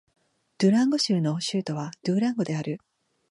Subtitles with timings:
[0.57, 2.79] ドゥランゴ州の州都はドゥランゴである